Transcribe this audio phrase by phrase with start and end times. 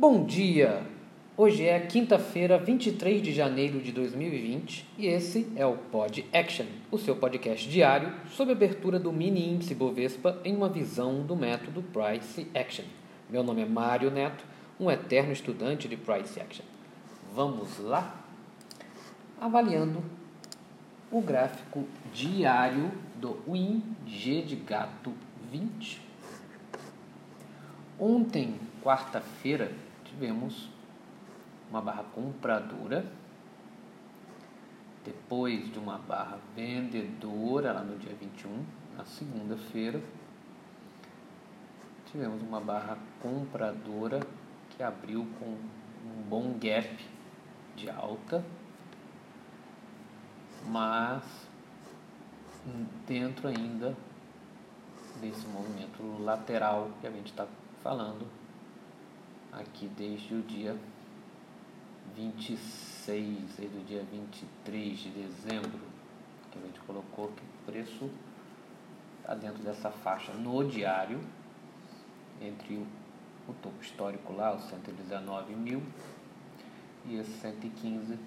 [0.00, 0.86] Bom dia!
[1.36, 6.96] Hoje é quinta-feira, 23 de janeiro de 2020 e esse é o Pod Action, o
[6.96, 11.82] seu podcast diário sobre a abertura do mini índice Bovespa em uma visão do método
[11.82, 12.84] Price Action.
[13.28, 14.44] Meu nome é Mário Neto,
[14.78, 16.64] um eterno estudante de Price Action.
[17.34, 18.24] Vamos lá?
[19.40, 20.00] Avaliando
[21.10, 21.84] o gráfico
[22.14, 25.12] diário do WIN G de gato
[25.50, 26.00] 20.
[27.98, 29.72] Ontem, quarta-feira,
[30.18, 30.68] tivemos
[31.70, 33.06] uma barra compradora,
[35.04, 38.64] depois de uma barra vendedora lá no dia 21,
[38.96, 40.02] na segunda-feira,
[42.06, 44.18] tivemos uma barra compradora
[44.70, 46.98] que abriu com um bom gap
[47.76, 48.44] de alta,
[50.66, 51.22] mas
[53.06, 53.96] dentro ainda
[55.20, 57.46] desse movimento lateral que a gente está
[57.84, 58.37] falando
[59.58, 60.76] aqui desde o dia
[62.16, 65.80] 26, desde o dia 23 de dezembro,
[66.50, 68.10] que a gente colocou que o preço
[69.20, 71.20] está dentro dessa faixa no diário,
[72.40, 72.86] entre o,
[73.48, 75.82] o topo histórico lá, os 119 mil,
[77.04, 78.18] e esse 115,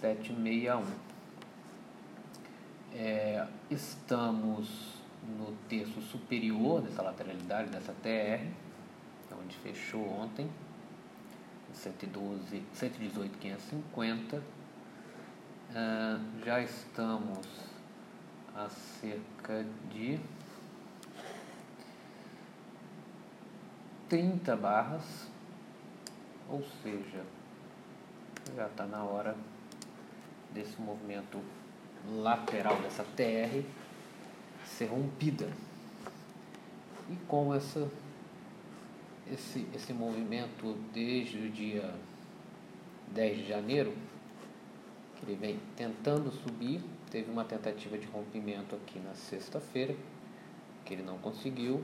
[0.00, 0.84] 761.
[2.92, 5.00] É, estamos
[5.38, 8.44] no terço superior dessa lateralidade, dessa TR,
[9.50, 10.48] onde fechou ontem,
[11.74, 14.36] 112, 118,550.
[14.36, 14.42] Uh,
[16.44, 17.46] já estamos
[18.54, 20.18] a cerca de
[24.08, 25.28] 30 barras,
[26.48, 27.24] ou seja,
[28.56, 29.36] já está na hora
[30.52, 31.40] desse movimento
[32.08, 33.64] lateral dessa TR
[34.64, 35.48] ser rompida.
[37.08, 37.88] E com essa
[39.32, 41.94] esse, esse movimento desde o dia
[43.08, 43.94] 10 de janeiro,
[45.16, 49.94] que ele vem tentando subir, teve uma tentativa de rompimento aqui na sexta-feira,
[50.84, 51.82] que ele não conseguiu.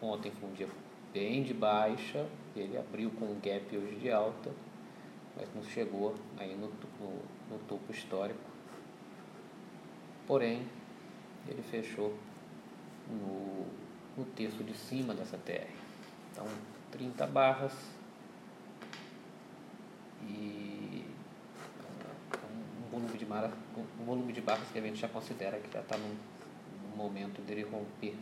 [0.00, 0.68] Ontem foi um dia
[1.12, 4.50] bem de baixa, ele abriu com um gap hoje de alta,
[5.36, 7.12] mas não chegou aí no, no,
[7.50, 8.38] no topo histórico.
[10.26, 10.62] Porém,
[11.48, 12.14] ele fechou
[13.08, 13.66] no,
[14.16, 15.89] no terço de cima dessa TR.
[16.40, 16.48] Então,
[16.92, 17.74] 30 barras
[20.22, 21.04] e
[22.80, 23.52] um volume de, mara,
[24.00, 26.30] um volume de barras que a gente já considera que já está no,
[26.96, 28.14] momento dele romper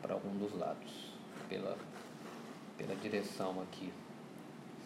[0.00, 1.12] para algum dos lados,
[1.50, 1.76] pela,
[2.78, 3.92] pela direção aqui.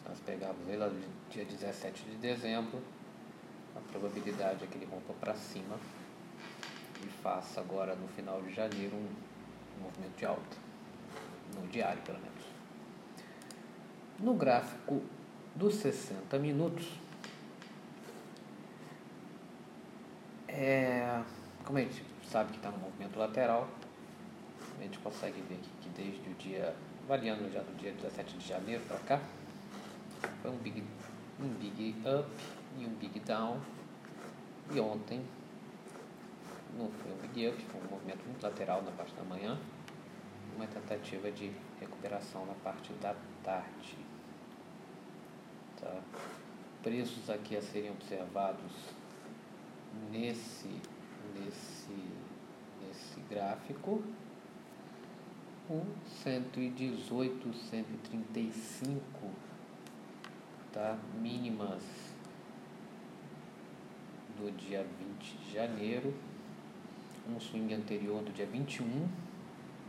[0.03, 2.83] Se nós pegarmos ele no dia 17 de dezembro,
[3.77, 5.77] a probabilidade é que ele rompa para cima
[7.05, 10.70] e faça agora no final de janeiro um, um movimento de alta
[11.55, 12.45] no diário pelo menos.
[14.19, 15.03] No gráfico
[15.55, 16.87] dos 60 minutos,
[20.49, 21.23] é,
[21.65, 23.69] como a gente sabe que está no movimento lateral,
[24.79, 26.75] a gente consegue ver que desde o dia,
[27.07, 29.21] variando já do dia 17 de janeiro para cá,
[30.43, 30.85] foi um big,
[31.41, 32.29] um big up
[32.79, 33.59] e um big down.
[34.73, 35.25] E ontem
[36.79, 39.59] não foi um big up, foi um movimento muito lateral na parte da manhã
[40.61, 41.51] uma tentativa de
[41.81, 43.97] recuperação na parte da tarde.
[45.81, 46.03] Tá?
[46.83, 48.71] Preços aqui a serem observados
[50.11, 50.69] nesse,
[51.35, 51.97] nesse,
[52.83, 54.03] nesse gráfico.
[55.71, 55.83] Um
[56.23, 59.31] 118, 135,
[60.73, 60.99] tá?
[61.23, 61.83] mínimas
[64.37, 66.15] do dia 20 de janeiro,
[67.27, 69.30] um swing anterior do dia 21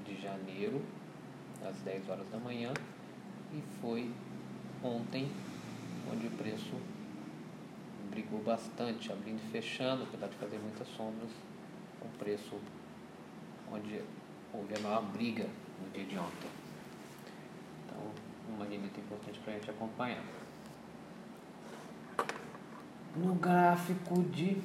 [0.05, 0.81] de janeiro,
[1.67, 2.73] às 10 horas da manhã,
[3.53, 4.11] e foi
[4.83, 5.31] ontem
[6.11, 6.75] onde o preço
[8.09, 11.29] brigou bastante, abrindo e fechando, apesar de fazer muitas sombras,
[12.03, 12.59] um preço
[13.71, 14.01] onde
[14.53, 15.47] houve a maior briga
[15.81, 16.49] no dia de ontem.
[17.85, 18.11] Então,
[18.49, 20.23] uma limite importante para a gente acompanhar.
[23.15, 24.57] No gráfico de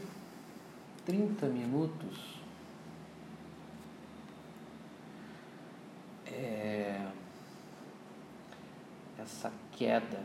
[1.05, 2.41] 30 minutos,
[6.27, 7.07] é,
[9.27, 10.25] essa queda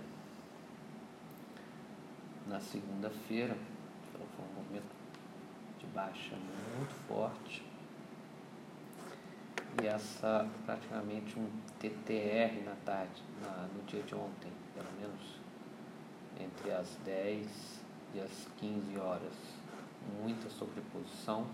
[2.48, 3.58] na segunda-feira.
[4.14, 4.96] Foi um momento
[5.80, 7.64] de baixa muito forte.
[9.82, 11.50] E essa praticamente um
[11.80, 15.40] TTR na tarde, na, no dia de ontem, pelo menos
[16.40, 17.82] entre as 10
[18.14, 19.34] e as 15 horas,
[20.22, 21.48] muita sobreposição,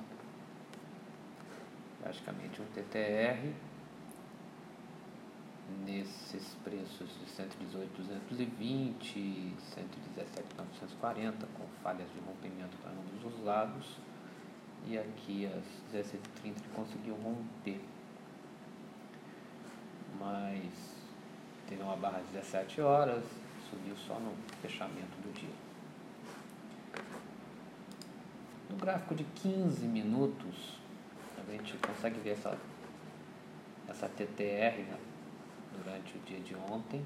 [2.01, 3.53] praticamente um TTR
[5.85, 13.97] nesses preços de 118, 220, 117, 940, com falhas de rompimento para ambos os lados.
[14.85, 17.81] E aqui às 17h30 ele conseguiu romper.
[20.19, 20.97] Mas
[21.67, 23.23] teve uma barra às 17 horas,
[23.69, 25.67] subiu só no fechamento do dia.
[28.69, 30.79] No gráfico de 15 minutos,
[31.37, 32.57] a gente consegue ver essa,
[33.87, 34.97] essa TTR né,
[35.83, 37.03] durante o dia de ontem,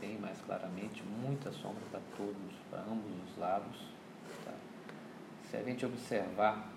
[0.00, 3.80] bem mais claramente, muita sombra para todos, para ambos os lados.
[4.44, 4.52] Tá?
[5.50, 6.72] Se a gente observar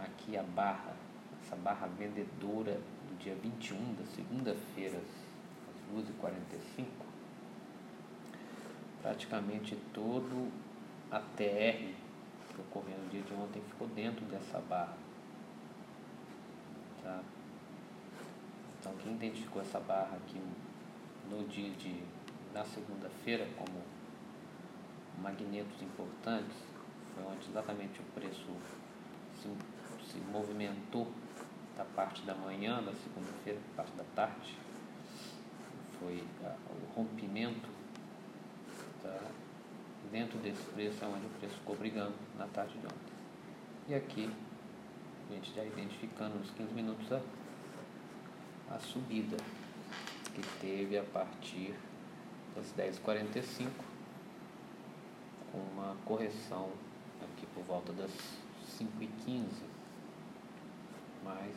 [0.00, 0.94] aqui a barra,
[1.42, 6.86] essa barra vendedora do dia 21 da segunda-feira, às 2h45,
[9.02, 10.52] praticamente todo
[11.10, 11.94] a TR
[12.54, 14.96] que ocorreu no dia de ontem ficou dentro dessa barra.
[17.02, 17.22] Tá?
[18.88, 20.40] Então quem identificou essa barra aqui
[21.30, 22.02] no dia de
[22.54, 23.82] na segunda-feira como
[25.22, 26.56] magnetos importantes
[27.14, 28.48] foi onde exatamente o preço
[29.36, 29.48] se,
[30.10, 31.06] se movimentou
[31.76, 34.56] da parte da manhã da segunda-feira para parte da tarde
[36.00, 37.68] foi a, o rompimento
[39.02, 39.20] tá?
[40.10, 43.12] dentro desse preço é onde o preço ficou brigando na tarde de ontem
[43.88, 44.30] e aqui
[45.28, 47.20] a gente já identificando nos 15 minutos a
[48.70, 49.36] a subida
[50.34, 51.74] que teve a partir
[52.54, 53.68] das 10h45,
[55.50, 56.70] com uma correção
[57.22, 58.10] aqui por volta das
[58.78, 59.46] 5h15,
[61.24, 61.56] mas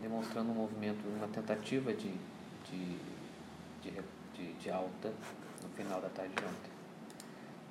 [0.00, 2.12] demonstrando um movimento, uma tentativa de,
[2.70, 2.98] de,
[3.82, 4.02] de,
[4.34, 5.12] de, de alta
[5.62, 6.70] no final da tarde de ontem.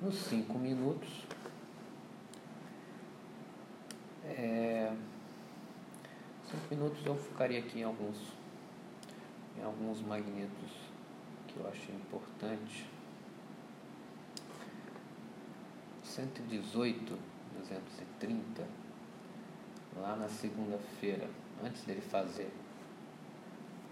[0.00, 1.26] Nos 5 minutos,
[4.24, 4.79] é,
[6.50, 8.16] cinco minutos eu focaria aqui em alguns,
[9.56, 10.70] em alguns magnetos
[11.46, 12.86] que eu achei importante.
[16.02, 17.18] 118,
[17.56, 18.66] 230,
[19.96, 21.28] lá na segunda-feira,
[21.62, 22.50] antes dele fazer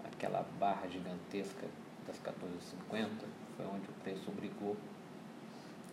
[0.03, 1.65] aquela barra gigantesca
[2.05, 3.07] das 14,50,
[3.55, 4.75] foi onde o preço brigou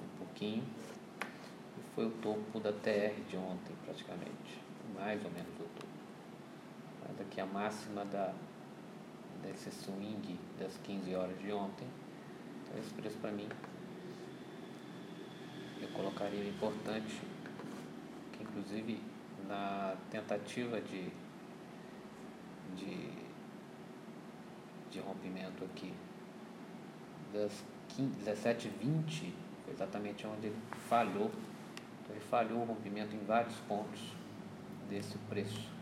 [0.03, 0.65] um pouquinho
[1.79, 4.61] e foi o topo da TR de ontem praticamente,
[4.97, 5.96] mais ou menos o topo
[7.37, 8.33] aqui a máxima da,
[9.43, 11.87] desse swing das 15 horas de ontem.
[12.63, 13.49] Então esse preço para mim
[15.81, 17.21] eu colocaria importante,
[18.33, 19.03] que inclusive
[19.47, 21.11] na tentativa de,
[22.75, 23.11] de,
[24.91, 25.93] de rompimento aqui
[27.33, 27.65] das
[27.99, 29.33] 17h20
[29.65, 30.57] foi exatamente onde ele
[30.89, 31.31] falhou.
[32.03, 34.01] Então ele falhou o rompimento em vários pontos
[34.89, 35.76] desse preço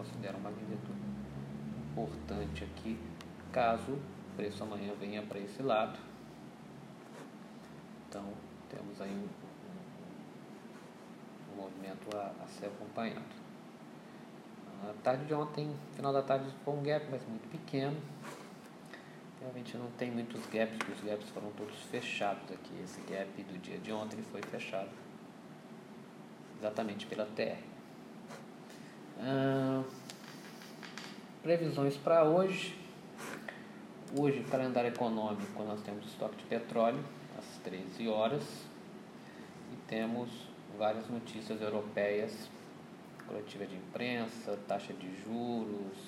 [0.00, 0.98] considero uma magnitude
[1.92, 2.98] importante aqui,
[3.52, 5.98] caso o preço amanhã venha para esse lado.
[8.08, 8.24] Então,
[8.70, 9.28] temos aí um,
[11.52, 13.40] um, um movimento a, a, ser acompanhado.
[14.88, 18.00] A tarde de ontem, final da tarde, foi um gap, mas muito pequeno.
[19.38, 22.80] Realmente não tem muitos gaps, porque os gaps foram todos fechados aqui.
[22.82, 24.88] Esse gap do dia de ontem foi fechado
[26.58, 27.69] exatamente pela TR.
[29.22, 29.82] Ah,
[31.42, 32.74] previsões para hoje.
[34.18, 37.04] Hoje, calendário econômico, nós temos estoque de petróleo
[37.38, 38.42] às 13 horas
[39.70, 40.30] e temos
[40.78, 42.48] várias notícias europeias,
[43.28, 45.98] coletiva de imprensa, taxa de juros,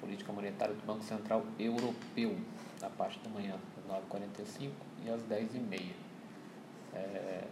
[0.00, 2.34] política monetária do Banco Central Europeu,
[2.80, 4.70] na parte da manhã, às 9h45
[5.04, 5.92] e às 10h30.
[6.94, 7.44] É,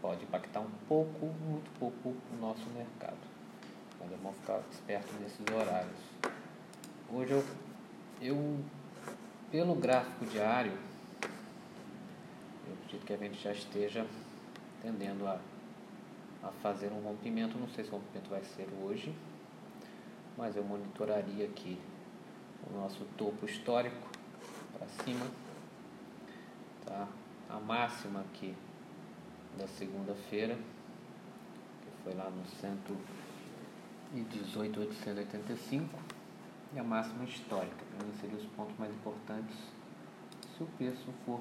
[0.00, 3.37] pode impactar um pouco, muito pouco, o nosso mercado
[4.00, 5.98] mas é bom ficar esperto nesses horários.
[7.12, 7.44] Hoje eu,
[8.20, 8.64] eu
[9.50, 10.72] pelo gráfico diário,
[12.66, 14.06] eu acredito que a gente já esteja
[14.82, 15.38] tendendo a,
[16.42, 17.58] a fazer um rompimento.
[17.58, 19.14] Não sei se o rompimento vai ser hoje,
[20.36, 21.78] mas eu monitoraria aqui
[22.70, 24.08] o nosso topo histórico
[24.76, 25.26] para cima,
[26.84, 27.08] tá?
[27.48, 28.54] A máxima aqui
[29.56, 32.96] da segunda-feira, que foi lá no centro
[34.14, 35.86] e 18.885
[36.74, 37.84] e a máxima histórica.
[37.96, 39.56] Para mim seriam os pontos mais importantes
[40.56, 41.40] se o preço for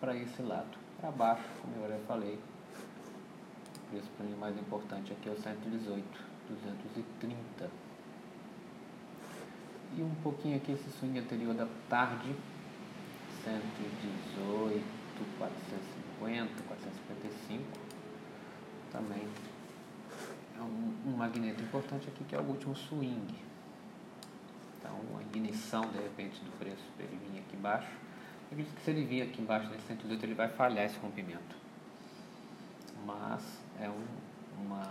[0.00, 0.76] para esse lado.
[1.00, 5.40] Para baixo, como eu já falei, o preço para mim mais importante aqui é o
[5.40, 6.04] 118,
[6.48, 7.70] 230.
[9.96, 12.34] E um pouquinho aqui esse swing anterior da tarde,
[13.44, 14.84] 118,
[15.38, 17.64] 450, 455,
[18.92, 19.26] também
[21.06, 23.34] um, magneto importante aqui que é o último swing.
[24.78, 27.88] Então, a ignição, de repente, do preço ele vir aqui embaixo.
[27.88, 31.56] Eu acredito que se ele vir aqui embaixo nesse 118, ele vai falhar esse rompimento.
[33.04, 33.42] Mas
[33.80, 34.84] é um, uma.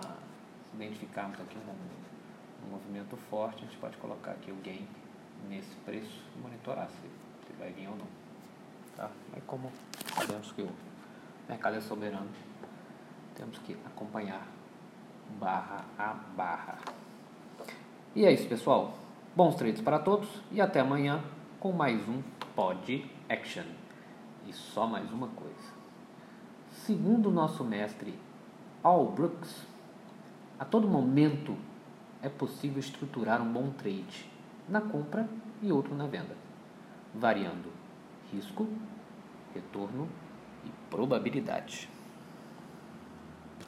[0.70, 4.88] Se identificarmos aqui um, um movimento forte, a gente pode colocar aqui o gain
[5.50, 8.08] nesse preço e monitorar se, se vai vir ou não.
[8.96, 9.10] Tá?
[9.32, 9.72] Mas como
[10.14, 10.70] sabemos que o
[11.48, 12.30] mercado é soberano,
[13.36, 14.46] temos que acompanhar
[15.40, 16.78] barra a barra.
[18.16, 18.98] E é isso, pessoal.
[19.36, 21.24] Bons trades para todos e até amanhã
[21.60, 22.22] com mais um
[22.56, 23.66] Pod Action.
[24.48, 25.78] E só mais uma coisa.
[26.72, 28.18] Segundo o nosso mestre
[28.84, 29.66] Al Brooks,
[30.60, 31.56] a todo momento
[32.22, 34.30] é possível estruturar um bom trade
[34.68, 35.30] na compra
[35.62, 36.36] e outro na venda,
[37.14, 37.72] variando
[38.32, 38.68] risco,
[39.54, 40.08] retorno
[40.66, 41.90] e probabilidade.